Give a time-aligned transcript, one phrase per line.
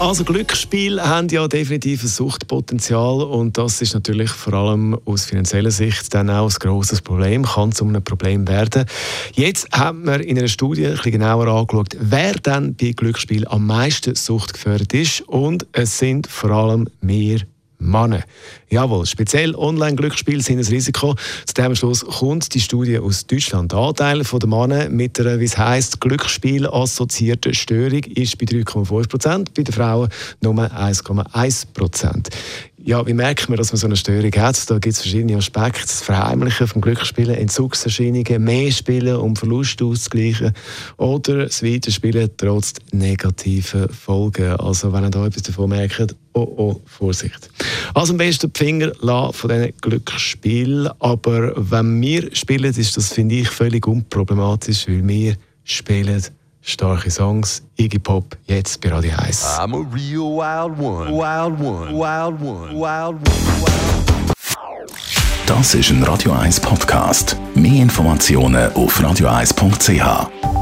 [0.00, 5.70] also Glücksspiel haben ja definitiv ein Suchtpotenzial und das ist natürlich vor allem aus finanzieller
[5.70, 8.86] Sicht dann auch ein grosses Problem, kann zu einem Problem werden.
[9.34, 13.66] Jetzt haben wir in einer Studie ein bisschen genauer angeschaut, wer dann bei Glücksspiel am
[13.66, 17.40] meisten suchtgefährdet ist und es sind vor allem mehr
[17.80, 18.22] Männer.
[18.68, 21.16] Jawohl, speziell Online-Glücksspiele sind ein Risiko.
[21.46, 23.72] Zu dem Schluss kommt die Studie aus Deutschland.
[23.72, 29.54] Der Anteil der Männer mit einer, wie es heisst, Glücksspiel-assoziierten Störung ist bei 3,5 Prozent,
[29.54, 30.08] bei den Frauen
[30.42, 32.28] nur 1,1 Prozent.
[32.82, 34.70] Ja, wie merkt man, dass man so eine Störung hat?
[34.70, 35.82] Da gibt es verschiedene Aspekte.
[35.82, 40.52] Das Verheimlichen vom Glücksspielen, Entzugserscheinungen, mehr Spielen, um Verluste auszugleichen
[40.96, 44.56] oder das Weiterspielen trotz negativen Folgen.
[44.56, 47.50] Also wenn ihr da etwas davon merkt, oh oh, Vorsicht.
[47.92, 48.92] Also am besten die Finger
[49.32, 50.88] von diesen Glücksspielen.
[51.00, 56.22] Aber wenn wir spielen, ist das, finde ich, völlig unproblematisch, weil wir spielen
[56.62, 57.62] starke Songs.
[57.76, 59.58] Iggy Pop, jetzt bei Radio 1.
[59.58, 61.10] I'm a real wild one.
[61.10, 61.92] Wild one.
[61.92, 62.74] Wild one.
[62.74, 63.54] Wild one.
[63.54, 63.60] Wild
[65.46, 67.36] Das ist ein Radio 1 Podcast.
[67.54, 70.59] Mehr Informationen auf radio1.ch.